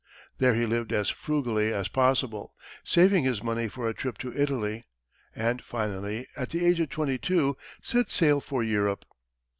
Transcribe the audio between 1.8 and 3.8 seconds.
possible, saving his money